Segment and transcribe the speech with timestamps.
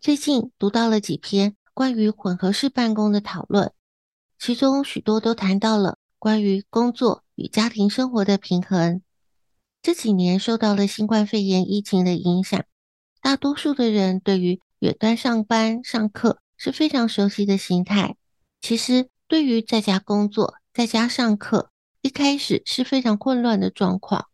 [0.00, 3.70] 最近读到了几篇关于混合式办公的讨论，
[4.38, 9.02] 其中许多都谈到了关于工作与家庭生活的平衡。
[9.82, 12.64] 这几年受到了新冠肺炎疫情的影响，
[13.20, 18.16] 大多数的人对于远端上班、上课是非常熟悉的形态。
[18.62, 21.70] 其实，对于在家工作、在家上课，
[22.00, 24.28] 一开始是非常混乱的状况，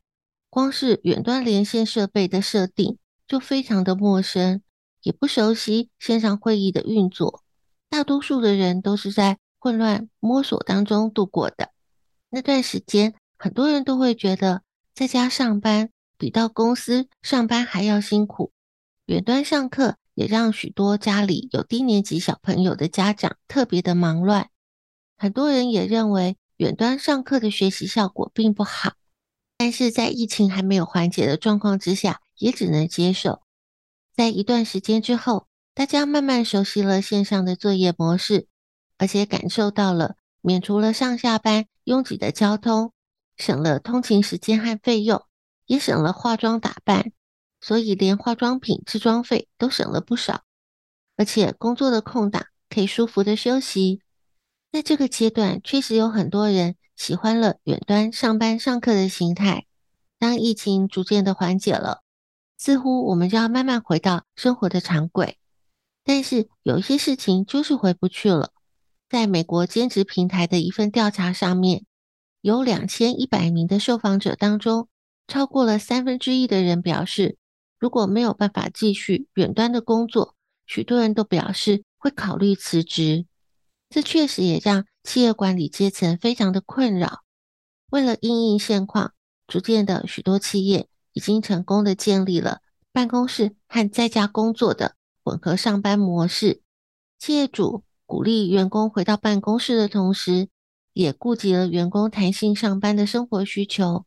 [0.48, 4.62] 光是远端连线设备的设定就非常的陌生。
[5.06, 7.44] 也不熟悉线上会议的运作，
[7.88, 11.70] 大多数的人都是在混乱摸索当中度过的。
[12.28, 18.50] 那段时间，很多人都会觉得在家上班比到公司上班还要辛苦。
[19.04, 24.50] 远端上课也让许多家里有低年级小朋友的家长特别的忙乱。
[25.16, 28.94] 很多人也认为远端上课的学习效果并不好，
[29.56, 33.45] 但是在疫情还没有缓解的状况之下，也只能接受。
[34.16, 38.46] 在一段时间之后，大家慢慢熟悉了线上的作业模式，
[38.96, 42.94] 而且感受到了免除了上下班拥挤的交通，
[43.36, 45.22] 省了通勤时间和费用，
[45.66, 47.12] 也省了化妆打扮，
[47.60, 50.44] 所以连化妆品制装费都省了不少。
[51.18, 54.00] 而且工作的空档可以舒服的休息。
[54.72, 59.66] 在这个阶段，确实有很多人喜欢了远端上班上课的形态。
[60.18, 62.02] 当疫情逐渐的缓解了。
[62.58, 65.38] 似乎我们就要慢慢回到生活的常轨，
[66.04, 68.52] 但是有一些事情就是回不去了。
[69.08, 71.84] 在美国兼职平台的一份调查上面，
[72.40, 74.88] 有两千一百名的受访者当中，
[75.28, 77.36] 超过了三分之一的人表示，
[77.78, 80.34] 如果没有办法继续远端的工作，
[80.66, 83.26] 许多人都表示会考虑辞职。
[83.88, 87.20] 这确实也让企业管理阶层非常的困扰。
[87.90, 89.12] 为了应应现况，
[89.46, 90.88] 逐渐的许多企业。
[91.16, 92.60] 已经成功的建立了
[92.92, 96.60] 办公室和在家工作的混合上班模式。
[97.18, 100.50] 企业主鼓励员工回到办公室的同时，
[100.92, 104.04] 也顾及了员工弹性上班的生活需求。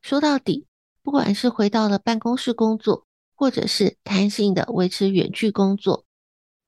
[0.00, 0.66] 说到底，
[1.02, 6.06] 不管是回到了办公室工作，或者是弹性的维持远距工作，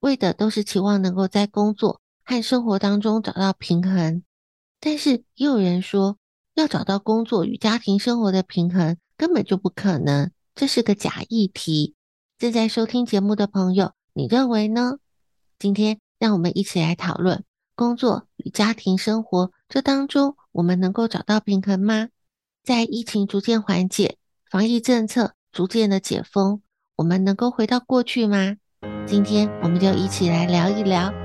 [0.01, 4.21] 为的都是期望能够在工作和生活当中找到平衡。
[4.79, 6.19] 但是也有人说，
[6.53, 11.93] 要找到工作与家庭生活的平衡，根本就不可能，这是个假议题。
[12.39, 14.97] 正在收听节目的朋友，你认为呢？
[15.59, 17.43] 今天让我们一起来讨论
[17.75, 22.09] 工作与家庭生活，这当中我们能够找到平衡吗？
[22.63, 24.17] 在疫情逐渐缓解、
[24.49, 26.63] 防疫政策逐渐的解封，
[26.95, 28.55] 我们能够回到过去吗？
[29.05, 31.20] 今天我们就一起来聊一聊。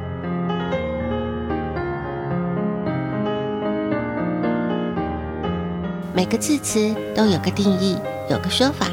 [6.17, 7.95] 每个字词都有个定义，
[8.31, 8.87] 有个说法，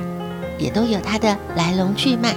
[0.60, 2.36] 也都有它的来龙去脉。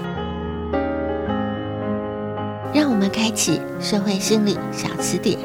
[2.72, 5.36] 让我们开启社会心理小词典。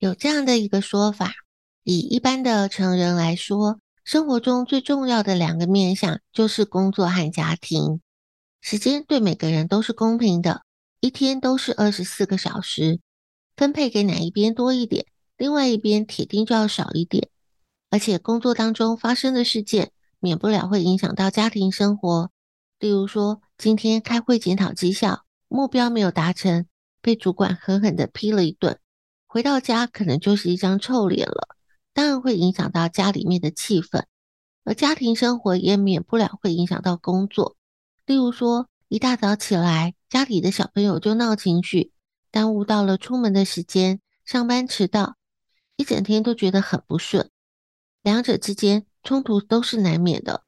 [0.00, 1.45] 有这样的一个说法。
[1.88, 8.00] 以一般的成人来说，生活中最重要的两个面向就是工作和家庭。
[8.60, 10.62] 时间对每个人都是公平的，
[10.98, 12.98] 一天都是二十四个小时，
[13.56, 15.06] 分配给哪一边多一点，
[15.36, 17.28] 另外一边铁定就要少一点。
[17.88, 22.32] 而且工作当中发生的事件，免不了会影响到家庭生活。
[22.80, 26.66] 例如说，今天开会检讨绩效，目标没有达成，
[27.00, 28.76] 被主管狠狠地批了一顿，
[29.28, 31.55] 回到家可能就是一张臭脸了。
[31.96, 34.04] 当然会影响到家里面的气氛，
[34.64, 37.56] 而家庭生活也免不了会影响到工作。
[38.04, 41.92] 例如说，一大早起来，家里的小朋友就闹情绪，
[42.30, 45.16] 耽误到了出门的时间，上班迟到，
[45.76, 47.30] 一整天都觉得很不顺。
[48.02, 50.42] 两者之间冲突都是难免的，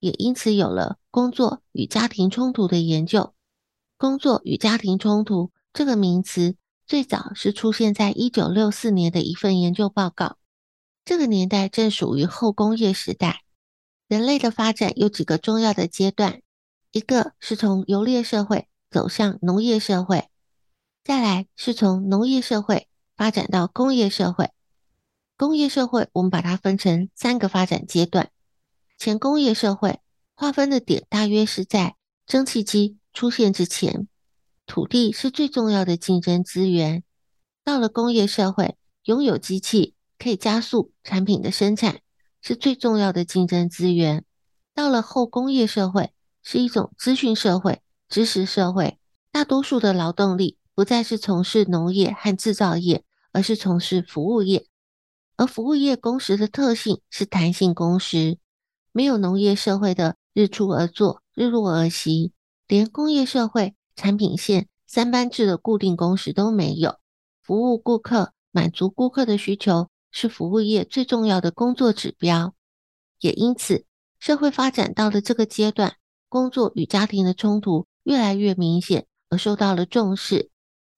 [0.00, 3.32] 也因此有了工作与家庭冲突的研究。
[3.96, 10.38] 工作与家庭冲突这个名词最早是出现在一九六四年的一份研究报告。
[11.04, 13.42] 这个年代正属于后工业时代，
[14.06, 16.40] 人类的发展有几个重要的阶段，
[16.92, 20.28] 一个是从游猎社会走向农业社会，
[21.02, 24.50] 再来是从农业社会发展到工业社会。
[25.36, 28.30] 工业社会我们把它分成三个发展阶段，
[28.96, 29.98] 前工业社会
[30.36, 31.96] 划分的点大约是在
[32.26, 34.06] 蒸汽机出现之前，
[34.66, 37.02] 土地是最重要的竞争资源。
[37.64, 39.94] 到了工业社会，拥有机器。
[40.22, 41.98] 可以加速产品的生产，
[42.40, 44.24] 是最重要的竞争资源。
[44.72, 46.12] 到了后工业社会，
[46.44, 49.00] 是一种资讯社会、知识社会，
[49.32, 53.02] 大多数的劳动力不再是从事农业和制造业，
[53.32, 54.68] 而是从事服务业。
[55.36, 58.38] 而服务业工时的特性是弹性工时，
[58.92, 62.30] 没有农业社会的日出而作、日落而息，
[62.68, 66.94] 连工业社会产品线三班制的固定工时都没有。
[67.42, 69.88] 服务顾客，满足顾客的需求。
[70.12, 72.54] 是服务业最重要的工作指标，
[73.18, 73.86] 也因此，
[74.20, 75.96] 社会发展到了这个阶段，
[76.28, 80.50] 工作与家庭的冲突越来越明显，而受到了重视。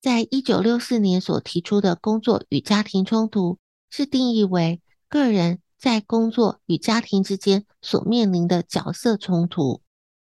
[0.02, 3.58] 在一九六四年所提出的工作与家庭冲突，
[3.88, 9.80] 是定义为个人在工作与家庭之间所面临的角色冲突。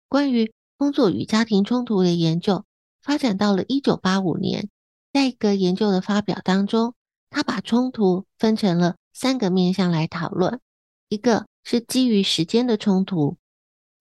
[0.08, 2.64] 关于工作与家庭冲突的研究，
[3.02, 4.70] 发展到了一九八五年，
[5.12, 6.94] 在一个研究的发表当中。
[7.30, 10.60] 他把冲突分成了三个面向来讨论，
[11.08, 13.36] 一个是基于时间的冲突。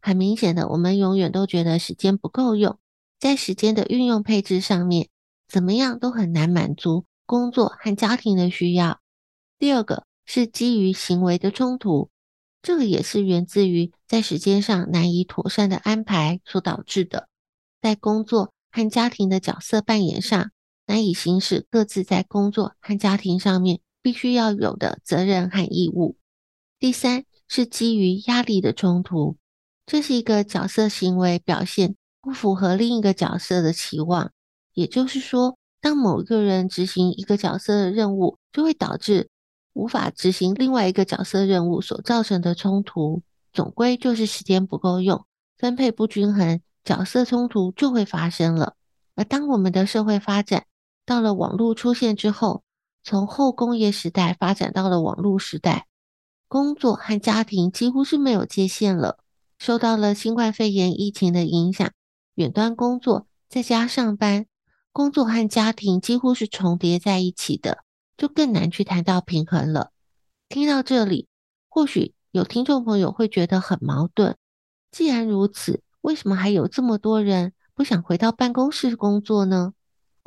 [0.02, 2.78] 很明显的，我们永远都觉得时间不够用，
[3.20, 5.10] 在时间的运用配置上面，
[5.48, 9.00] 怎么样都很难满足工作和家庭的需要。
[9.58, 12.10] 第二个是基于行为的冲突，
[12.62, 17.28] 这个也是源自于在时间上难以妥善的安排所导致的，
[17.82, 20.52] 在工作和家庭的角色扮演上。
[20.88, 26.18] 难以行使各自在工作和家庭上面必须要有的责任和义务。
[26.80, 29.38] 第三是基于压力的冲突，
[29.86, 34.32] 这是一个角色行为表现不符合另一个角色的期望，
[34.74, 39.30] 也就是说，当某一个人执行一个角色的任务，就会导致
[39.74, 43.24] 无法执行另外一个角色任务所造成的冲突，
[43.54, 45.26] 总归就是时间不够用，
[45.58, 48.76] 分配不均衡，角色冲突就会发生了。
[49.16, 50.66] 而当我们的社会发展，
[51.06, 52.64] 到了网络出现之后，
[53.04, 55.88] 从后工业时代发展到了网络时代，
[56.48, 59.20] 工作和家庭几乎是没有界限了。
[59.58, 61.90] 受到了新冠肺炎疫情的影响，
[62.34, 64.48] 远端工作在家上班，
[64.92, 67.84] 工作和家庭几乎是重叠在一起的，
[68.18, 69.92] 就更难去谈到平衡了。
[70.50, 71.28] 听到这里，
[71.70, 74.36] 或许有听众朋友会觉得很矛盾。
[74.92, 79.74] 既然如此，为什么还有这么多人不想回到办公室工作呢？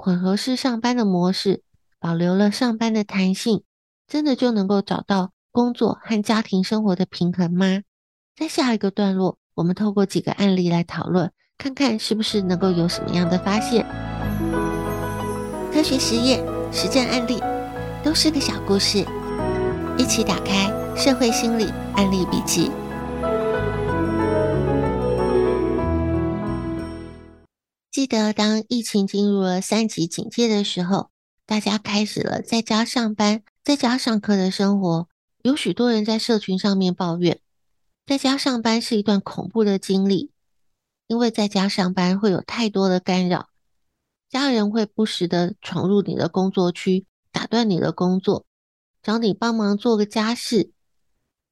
[0.00, 1.64] 混合式上班的模式，
[1.98, 3.64] 保留了上班的弹性，
[4.06, 7.82] 真的就能够找到工作和家庭生活的平衡吗？
[8.36, 13.84] 在下一个段落，我们透过几个案例来讨论，看看是不是能够有什么样的发现。
[15.72, 17.42] 科学实验、实战案例，
[18.04, 19.04] 都是个小故事，
[19.98, 21.64] 一起打开社会心理
[21.94, 22.70] 案例笔记。
[27.98, 31.10] 记得当疫情进入了三级警戒的时候，
[31.44, 35.08] 大家开始了在家上班、在家上课的生活。
[35.42, 37.40] 有许多人在社群上面抱怨，
[38.06, 40.30] 在家上班是一段恐怖的经历，
[41.08, 43.48] 因为在家上班会有太多的干扰，
[44.30, 48.46] 家人会不时的闯入你的工作区，打断你的工作，
[49.02, 50.70] 找你帮忙做个家事。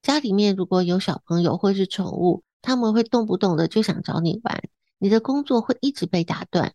[0.01, 4.63] 家里面如果有小朋友或是宠物，他们会动不动的就想找你玩。
[4.99, 6.75] 你的工作会一直被打断，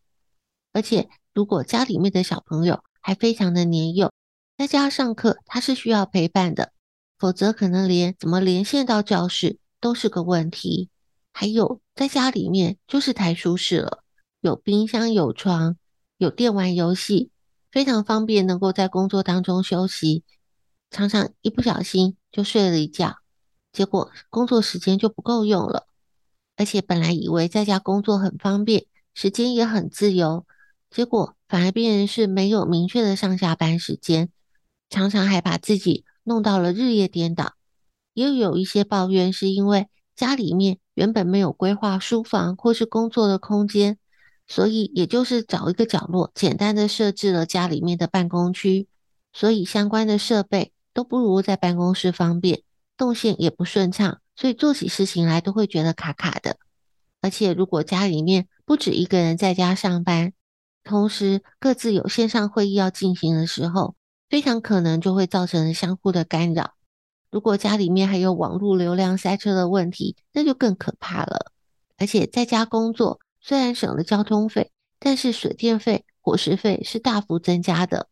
[0.73, 4.11] 而且如果家里面的小朋友还非常的年幼，
[4.57, 6.71] 在家上课他是需要陪伴的，
[7.17, 10.89] 否则可能连怎么连线到教室都是个问题。
[11.33, 14.03] 还有在家里面就是太舒适了，
[14.41, 15.77] 有冰箱有床，
[16.17, 17.31] 有电玩游戏，
[17.71, 20.23] 非常方便能够在工作当中休息。
[20.89, 23.15] 常常一不小心就睡了一觉，
[23.71, 25.87] 结果工作时间就不够用了。
[26.61, 30.45] 而且本来以为在家工作很方便，时间也很自由，
[30.91, 34.29] 结果反而变成是没有明确的上下班时间，
[34.87, 37.53] 常常还把自己弄到了日夜颠倒。
[38.13, 43.97] 也有一些抱怨是因为家里面原本没有规划书房或是工作的空间，
[44.47, 48.87] 所以也就是找一个角落，简单的设置了家里面的办公区，
[49.33, 50.71] 所以相关的设备。
[50.93, 52.61] 都不如在办公室方便，
[52.95, 56.57] 动线也不顺畅，所以做起事情来都会觉得卡卡的。
[57.21, 60.33] 而且如果家里面不止一个人在家上班，
[60.83, 63.93] 同时各自有线上会议要进行的时候，
[64.31, 66.73] 非常可能就会造成相互的干扰。
[67.29, 71.51] 如果家里面还有网络流量塞车的问题，那就更可怕了。
[71.97, 78.07] 而且在家工作虽然省了交通费，但是水电费、伙食费是大幅增加的。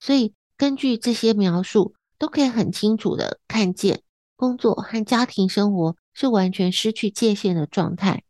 [0.00, 4.02] 所以根据这些描述，都可以很清楚的看见，
[4.38, 8.22] 工作和家庭生活是完全失去界限的状态。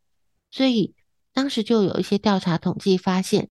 [0.49, 0.95] 所以
[1.31, 3.49] 当时就有一些调查统计发现，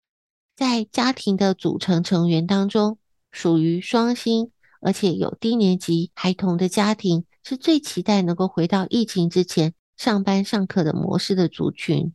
[0.55, 2.97] 在家庭的组成成员当中，
[3.31, 4.49] 属于双薪
[4.81, 12.11] 而且有低年级孩童的家庭，是最期待能够回到疫情之前上班上课的模式的族群。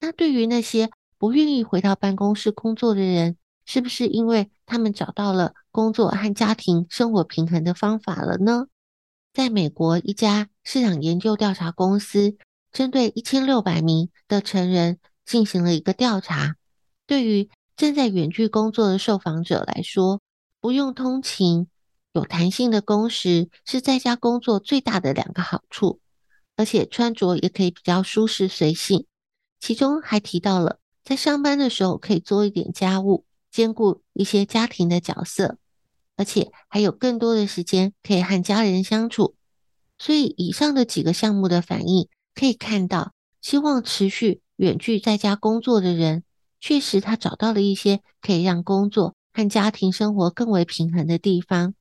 [0.00, 8.66] 那对于那些不愿意回到办公室工作的人，是不是因为他们找到了工作和家庭生活平衡的方法了呢？
[9.34, 12.36] 在美国，一家市场研究调查公司
[12.70, 16.54] 针对一千六百名的成人进行了一个调查。
[17.04, 20.20] 对于正在远距工作的受访者来说，
[20.60, 21.66] 不用通勤、
[22.12, 25.98] 有弹性的工时是在家工作最大的两个好处，
[26.54, 29.04] 而且穿着也可以比较舒适随性。
[29.58, 33.24] 其中还提到了在上班的时候可以做一点家务。
[33.50, 35.58] 兼顾一些家庭的角色，
[36.16, 39.34] 而且还有更多的时间可以和家人相处。
[39.98, 46.24] 所以，以上的几个项目的反应可以看到，希望持续远距在家工作的人，
[46.60, 51.74] 确实他找到了一些可以让工作和家庭生活更为平衡的地方。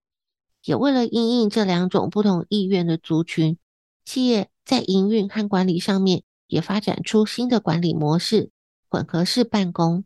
[0.63, 3.57] 也为了应应这两种不同意愿的族群，
[4.05, 8.51] 企业在营运和管理上面也发展出新的管理模式——
[8.87, 10.05] 混合式办公。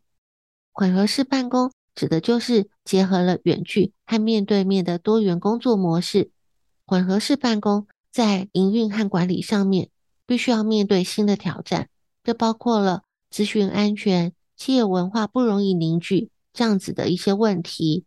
[0.72, 6.30] 混合式办公指的就是结合了远距和面对面的多元工作模式。
[6.86, 9.90] 混合式办公在营运和管理上面
[10.24, 11.88] 必须要面对新的挑战，
[12.22, 18.04] 这包括了资讯安全、企业文化不容易凝聚这样子的一些问题。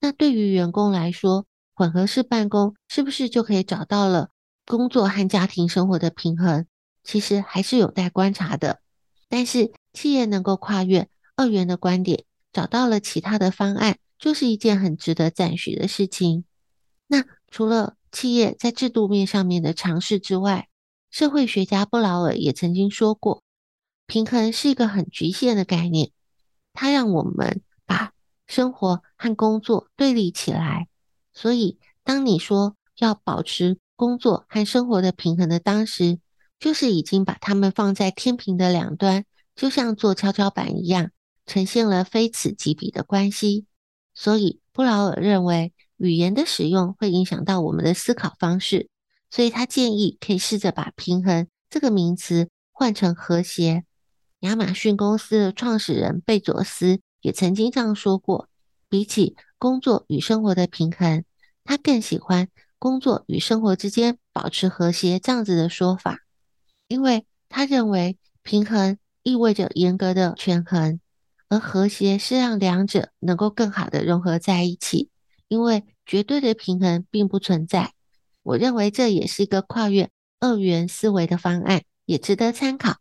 [0.00, 4.28] 那对于员工来说，混合式办公是不是就可以找到了
[4.66, 6.66] 工作和家庭生活的平衡？
[7.02, 8.80] 其实还是有待观察的。
[9.30, 11.08] 但是企业能够跨越。
[11.36, 16.44] 二元的观点，找到了其他的方案，就是一件很值得赞许的事情。
[17.06, 20.68] 那除了企业在制度面上面的尝试之外，
[21.10, 23.42] 社会学家布劳尔也曾经说过，
[24.06, 26.10] 平衡是一个很局限的概念，
[26.72, 28.12] 它让我们把
[28.46, 30.88] 生活和工作对立起来。
[31.32, 36.18] 所以，当你说要保持工作和生活的平衡的当时，
[36.58, 41.10] 就是已经把它们放在天平的两端，就像做跷跷板一样。
[41.50, 43.66] 呈现了非此即彼的关系，
[44.14, 48.88] 所以布劳尔认为语言的使用会影响到我们的思考方式，
[49.32, 53.82] 所以他建议可以试着把“平衡”这个名词换成“和谐”。
[54.46, 58.48] 亚马逊公司的创始人贝佐斯也曾经这样说过
[58.88, 61.24] ：“比起工作与生活的平衡，
[61.64, 62.46] 他更喜欢
[62.78, 66.20] 工作与生活之间保持和谐这样子的说法，
[66.86, 71.00] 因为他认为平衡意味着严格的权衡。”
[71.50, 75.10] 而和谐是让两者能够更好的融合在一起，
[75.48, 77.92] 因为绝对的平衡并不存在。
[78.42, 82.96] 我认为这也是一个跨越二元思维的方案，也值得参考。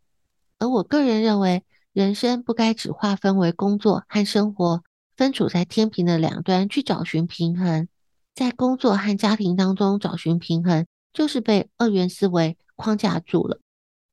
[0.58, 1.64] 而我个人认为，
[1.94, 4.84] 人生不该只划分为工作和生活，
[5.16, 7.88] 分处在天平的两端去找寻平衡。
[8.34, 13.62] 在工作和家庭当中找寻平衡，就是被二元思维框架住了。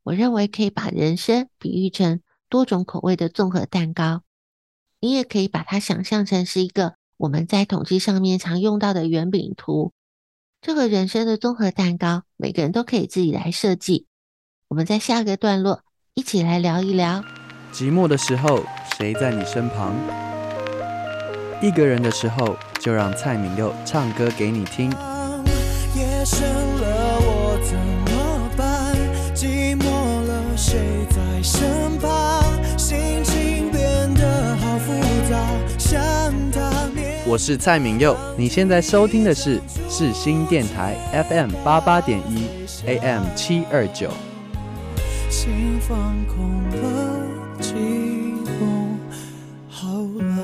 [0.02, 4.22] 我认为可以把人生比喻成多种口味的综合蛋糕。
[5.00, 9.92] 你也可以把它想象成是一个我们在统计上面常用到的圆饼图。
[10.60, 14.06] 这个人生的综合蛋糕，每个人都可以自己来设计。
[14.68, 15.82] 我们在下个段落
[16.14, 17.22] 一起来聊一聊：
[17.72, 18.64] 寂寞的时候，
[18.96, 19.94] 谁在你身旁？
[21.62, 24.90] 一个人的时候，就让蔡敏佑唱歌给你听。
[25.94, 26.65] 夜深
[37.28, 40.94] 我是蔡明佑，你现在收听的是世新电台
[41.28, 42.46] FM 八八点一
[42.86, 44.08] AM 七二九。
[45.28, 47.26] 心放空了，
[47.60, 47.74] 寂
[48.44, 48.96] 寞
[49.68, 49.88] 好
[50.22, 50.36] 了。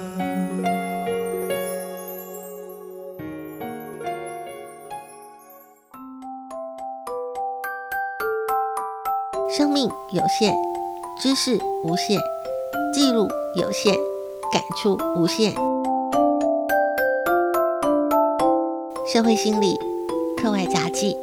[9.56, 10.52] 生命有限，
[11.20, 12.18] 知识无限，
[12.92, 13.94] 记录有限，
[14.52, 15.54] 感触无限。
[19.12, 19.76] 社会心理
[20.38, 21.14] 课外杂记，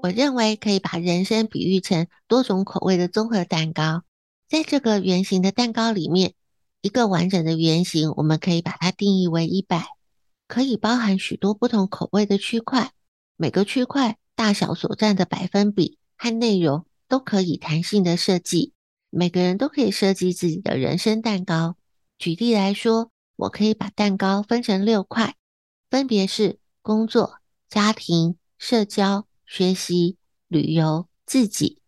[0.00, 4.04] 我认为可以把人生比喻成多种口味的综合蛋糕。
[4.48, 6.34] 在这个圆形的蛋糕里面，
[6.82, 9.88] 一个完整的圆形，我们可以把它定义为一百，
[10.46, 12.92] 可以包含许多不同口味的区块。
[13.36, 18.72] 每个区块大小所占的百分比和内容都可以弹性的设计。
[19.10, 21.74] 每个人都可以设计自己的人生蛋糕。
[22.18, 25.36] 举例来说，我可以把蛋糕分成六块，
[25.90, 27.38] 分别是工作、
[27.68, 30.16] 家庭、社交、学习、
[30.48, 31.80] 旅游、自己。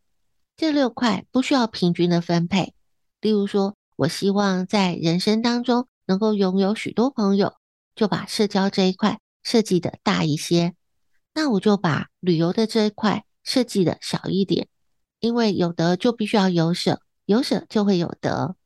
[0.57, 2.75] 这六块不需要平均的分配。
[3.21, 7.55] 例如说，我希望在人生当中能够拥有许多朋友，
[7.95, 10.75] 就把社交这一块设计的大一些。
[11.35, 14.69] 那我就把旅游的这一块设计的小一点，
[15.21, 18.57] 因为有得就必须要有舍，有舍就会有得。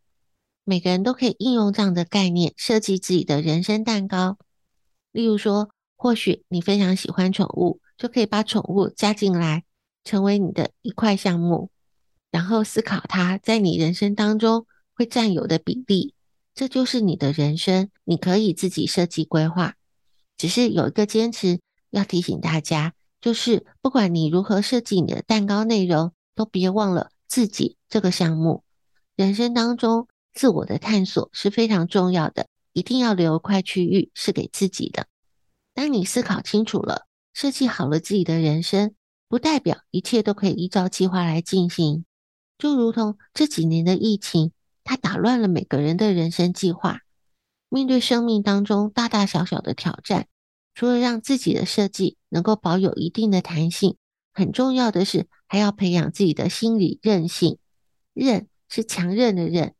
[0.64, 4.38] 每个人都可以应用这样的概念设计自己的人生蛋糕。
[5.10, 9.64] 例如说，或许你非常喜欢宠物，就可以把宠物加进来，
[10.04, 11.70] 成为你的一块项目，
[12.30, 16.14] 然后思考它在你人生当中会占有的比例。
[16.54, 19.74] 这就是你的人生，你可以自己设计规划。
[20.36, 28.64] 只是有一个坚持要提醒大家，就是不管你如何设计你的蛋糕内容，都别忘了自己这个项目。
[29.16, 35.06] 人生当中，自我的探索是非常重要的，一定要留一块区域是给自己的。
[35.74, 38.94] 当你思考清楚了，设计好了自己的人生，
[39.28, 42.04] 不代表一切都可以依照计划来进行。
[42.58, 44.52] 就如同这几年的疫情，
[44.84, 47.00] 它打乱了每个人的人生计划。
[47.68, 50.28] 面对生命当中大大小小的挑战，
[50.74, 53.96] 除了让自己的设计能够保有一定的弹性，
[54.32, 57.58] 很重要的是还要培养自己的心理韧性。
[58.12, 59.74] 韧是强韧的韧。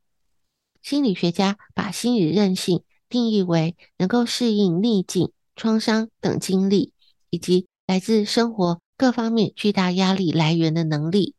[0.83, 6.91] 心理学家把心理韧性定义为能够适应逆境、创伤等经历，
[7.29, 11.35] 以及来自生活各方面巨大压力来源的能力。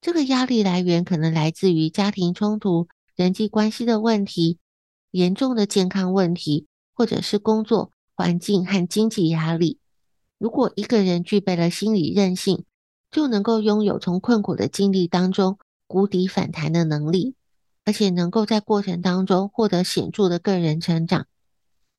[0.00, 4.58] 这个压力来源可能来自于家庭冲突、人际关系的问题、
[5.12, 9.78] 严重的健康问题，或者是工作环境和经济压力。
[10.36, 12.64] 如果一个人具备了心理韧性，
[13.10, 17.36] 就能够拥有从困苦的经历当中谷底反弹的能力。
[17.84, 21.26] 而且能够在过程当中获得显著的个人成长，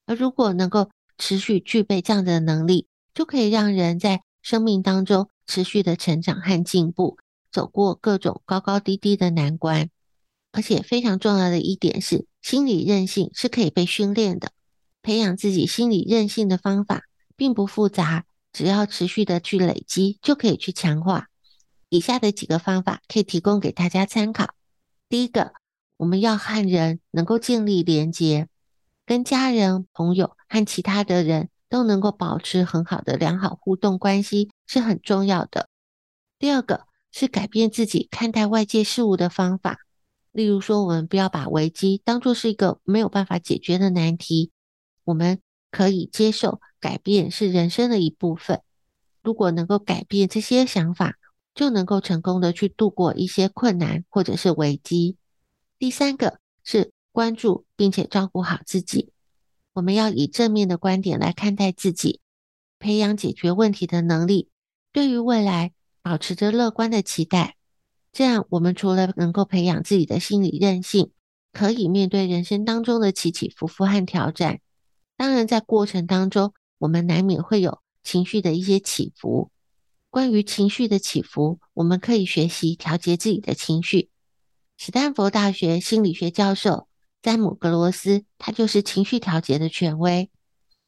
[0.08, 7.18] 而如果能够持续具备这样的能力，就可以让人在生命当中持续的成长和进步，
[7.52, 9.90] 走过各种高高低低的难关。
[10.52, 14.52] 而且非常重要的一点是，心理韧性是可以被训练的。
[15.04, 17.04] 培养自己心理韧性的方法
[17.36, 21.28] 并不复杂，只要持续的去累积，就可以去强化。
[21.90, 24.56] 以下的几个方法可以提供给大家参考。
[25.08, 25.54] 第一个。
[25.98, 28.48] 我们要和人能够建立连结，
[29.06, 35.70] 跟家人、朋友和其他的人都能够保持很好的良好互动关系是很重要的。
[36.38, 39.80] 第二个是改变自己看待外界事物的方法，
[40.32, 44.52] 例如说，我们不要把危机当作是一个没有办法解决的难题，
[45.06, 45.40] 我们
[45.72, 48.62] 可以接受改变是人生的一部分。
[49.24, 51.16] 如果能够改变这些想法，
[51.56, 55.16] 就能够成功的去度过一些困难或者是危机。
[55.78, 59.12] 第三个是关注并且照顾好自己。
[59.74, 62.22] 我们要以正面的观点来看待自己，
[62.80, 64.50] 培养解决问题的能力，
[64.94, 67.58] 对于未来保持着乐观的期待。
[68.14, 71.12] 这样，我们除了能够培养自己的心理韧性，
[71.52, 74.62] 可以面对人生当中的起起伏伏和挑战。
[75.18, 79.52] 当然，在过程当中，我们难免会有情绪的一些起伏。
[80.10, 84.10] 关于情绪的起伏，我们可以学习调节自己的情绪。
[84.78, 86.88] 史丹佛大学心理学教授
[87.22, 90.30] 詹姆·格罗斯，他就是情绪调节的权威。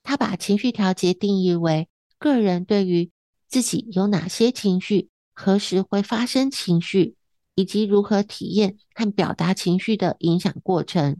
[0.03, 1.87] 他把情绪调节定义为
[2.19, 3.11] 个人对于
[3.47, 7.15] 自己有哪些情绪、何时会发生情绪，
[7.55, 11.17] 以及如何体验和表达情绪的影响过程。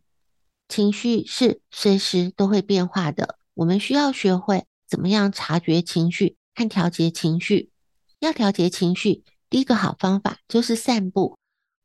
[0.67, 7.71] 情绪是随时都会变化的，我们需要学会怎么样察觉情绪和调节情绪。
[8.19, 11.37] 要调节情绪，第一个好方法就是散步。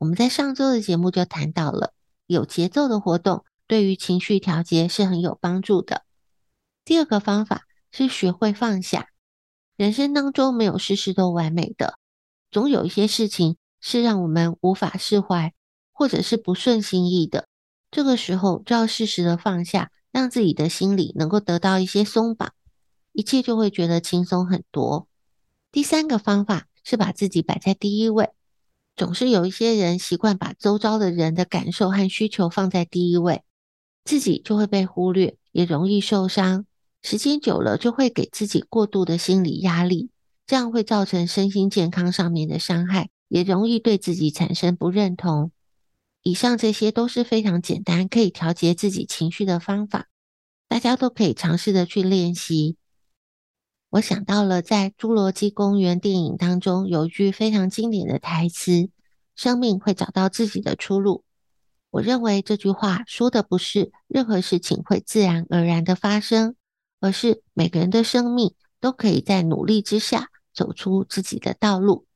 [0.02, 1.92] 我们在上周的节目就谈到了，
[2.26, 6.02] 有节奏的活动，对于情绪调节是很有帮助的。
[6.84, 9.10] 第二个方法是学会放下。
[9.76, 12.00] 人生当中没有事事都完美的，
[12.50, 15.54] 总有一些事情是让我们无法释怀，
[15.92, 17.46] 或者是不顺心意的。
[17.92, 22.52] 这个时候就要适时的放下，让自己的心里能够得到一些松绑，
[23.12, 25.06] 一切就会觉得轻松很多。
[25.70, 28.30] 第三个方法是把自己摆在第一位。
[28.94, 33.42] 总是有一些人习惯把周遭的人的感受和需求放在第一位，
[34.04, 36.66] 自己就会被忽略，也容易受伤。
[37.02, 40.10] 时间久了，就会给自己过度的心理压力，
[40.46, 45.50] 这样会造成身心健康上面的伤害，也容易对自己产生不认同。
[46.22, 50.06] 以上这些都是非常简单可以调节自己情绪的方法，
[50.68, 52.76] 大家都可以尝试的去练习。
[53.92, 58.88] 我想到了在《侏罗纪公园》电影当中有一句非常经典的台词
[59.36, 61.24] ：“生命会找到自己的出路。”
[61.92, 66.56] 我认为这句话说的不是任何事情会自然而然的发生。
[67.00, 72.06] 而是每个人的生命都可以在努力之下走出自己的道路。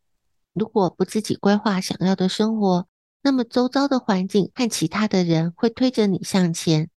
[0.54, 2.86] 如果不自己规划想要的生活，
[3.20, 6.88] 那么周遭的环境和其他的人会推着你向前。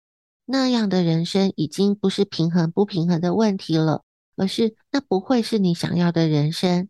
[0.44, 4.04] 那样的人生已经不是平衡不平衡的问题了，
[4.38, 6.88] 而是那不会是你想要的人生。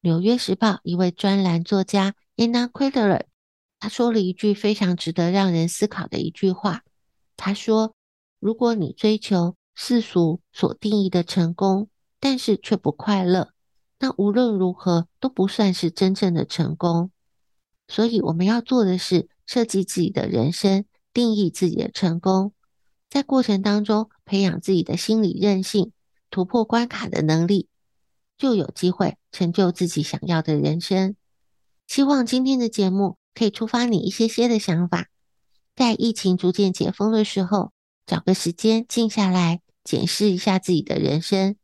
[0.00, 3.22] 纽约时报一位专栏作家 Anna Quiller，
[3.80, 6.82] 他说了一句非常值得让人思考的一句话。
[7.36, 7.94] 他说
[8.38, 13.52] ：“如果你追求……”世俗所定义的成功，但是却不快乐，
[14.00, 17.12] 那无论如何都不算是真正的成功。
[17.86, 22.52] 所以我们要做的是设计自己的人生，定义自己的成功，
[23.08, 25.92] 在过程当中培养自己的心理韧性，
[26.30, 27.68] 突破关卡的能力，
[28.36, 31.16] 就有机会成就自己想要的人生。
[31.86, 35.08] 希望今天的节目可以触发你一些些的想法，
[35.74, 37.72] 在疫情逐渐解封的时候，
[38.06, 39.60] 找个时间静下来。
[39.84, 41.56] 检视一下自己的人生，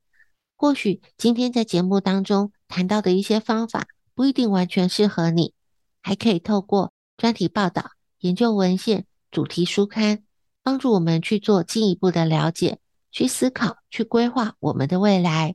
[0.57, 5.53] 或许今天在节目当中谈到的一些方法不一定完全适合你，
[6.00, 10.24] 还可以透过专题报道、研究文献、主题书刊，
[10.62, 12.79] 帮助我们去做进一步的了解、
[13.14, 15.55] 去思考、去规划我们的未来。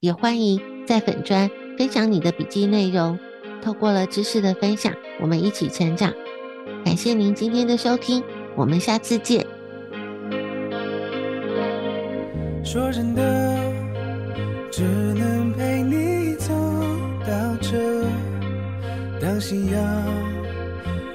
[0.00, 3.16] 也欢迎在粉专分享你的笔记内容，
[3.62, 6.12] 透过了知识的分享，我们一起成长。
[6.84, 8.24] 感谢您今天的收听，
[8.56, 9.46] 我们下次见。
[12.64, 13.56] 说真的，
[14.72, 16.52] 只能陪你走
[17.20, 18.04] 到这。
[19.20, 19.80] 当夕阳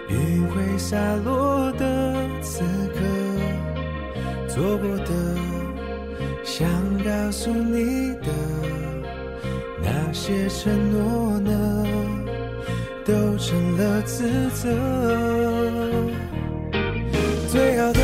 [0.08, 3.01] 余晖洒落的此刻，
[4.47, 5.36] 做过的，
[6.53, 8.27] 想告诉你的
[9.81, 11.87] 那些承诺呢，
[13.05, 14.69] 都成了自责。
[17.47, 18.01] 最好的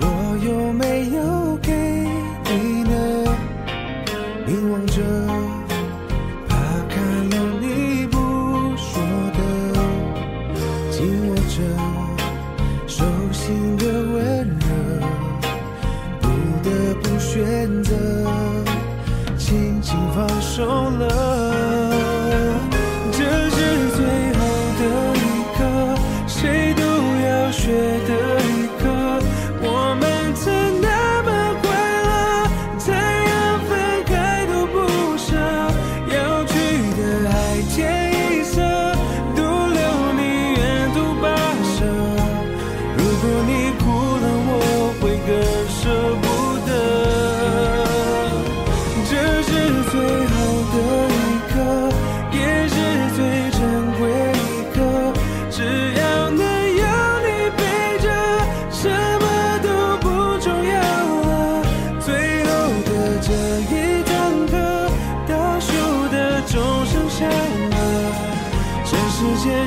[0.00, 0.06] 我
[0.42, 1.70] 有没有给
[2.46, 2.96] 你呢？
[4.46, 5.02] 凝望着，
[6.48, 6.56] 怕
[6.88, 6.96] 看
[7.28, 8.16] 了你不
[8.78, 8.98] 说
[9.36, 9.38] 的，
[10.90, 11.60] 紧握着
[12.86, 14.65] 手心的温柔。
[17.36, 17.94] 选择
[19.36, 21.25] 轻轻放手了。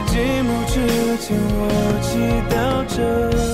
[0.08, 3.49] 寂寞之前我祈祷着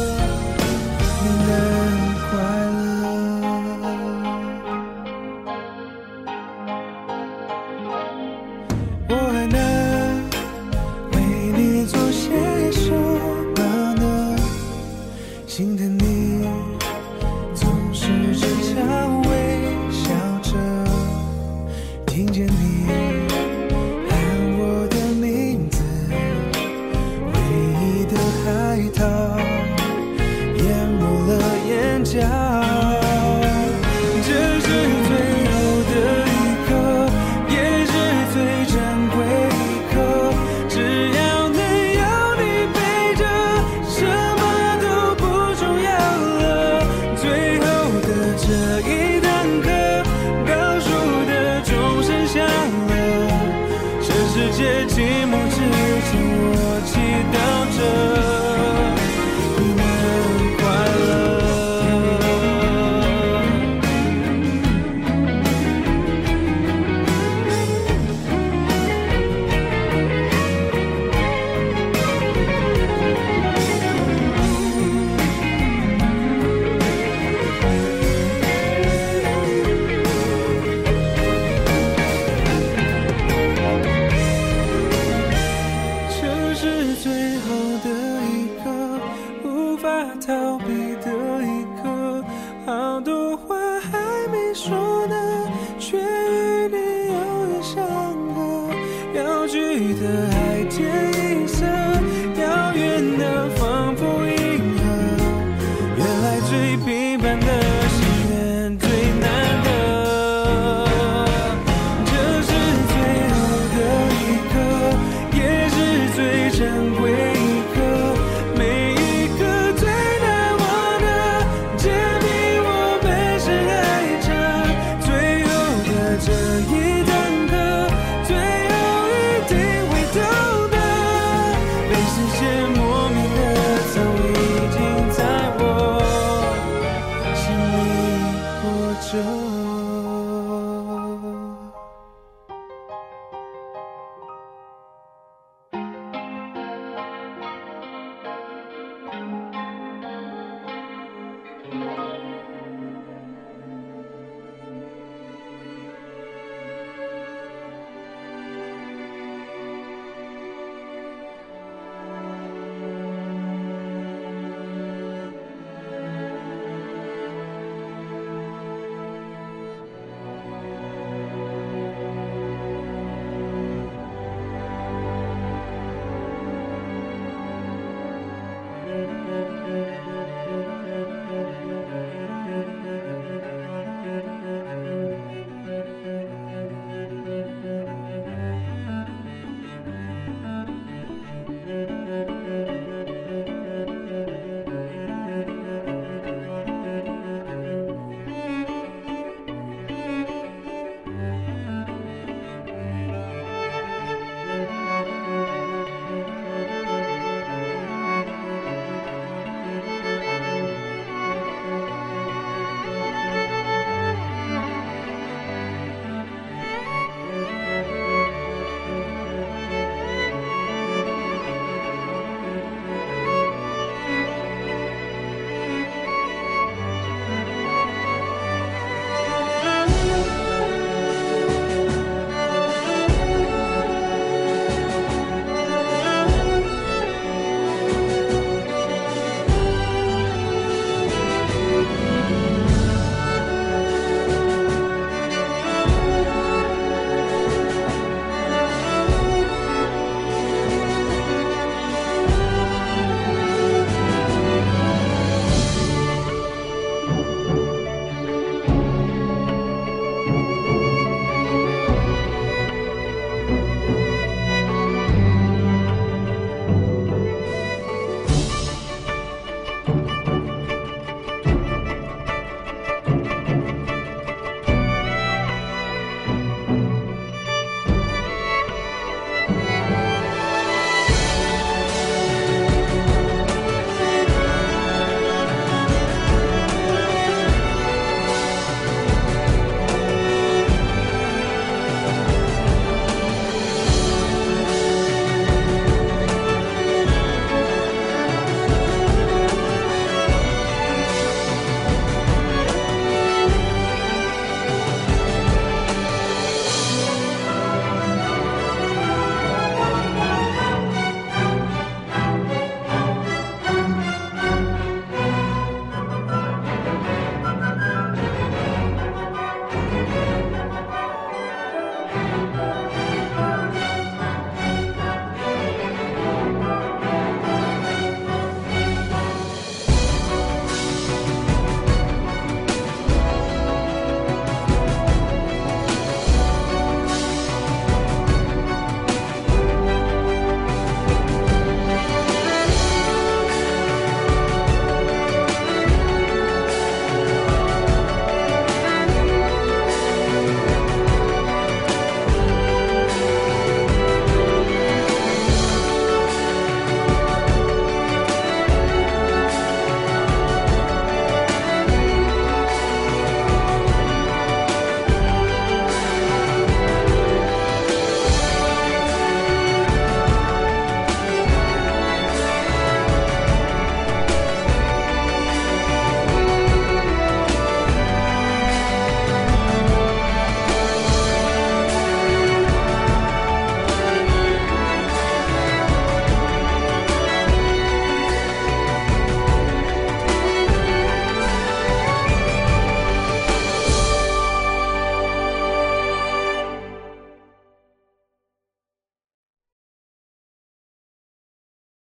[54.46, 56.22] 世界寂寞之前
[56.54, 57.00] 我祈
[57.34, 57.36] 祷
[57.76, 58.55] 着。